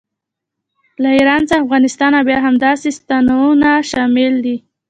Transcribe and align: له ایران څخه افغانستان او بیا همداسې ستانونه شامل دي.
له 1.01 1.09
ایران 1.17 1.41
څخه 1.49 1.61
افغانستان 1.65 2.11
او 2.17 2.23
بیا 2.29 2.37
همداسې 2.47 2.89
ستانونه 2.99 3.69
شامل 3.91 4.33
دي. 4.45 4.57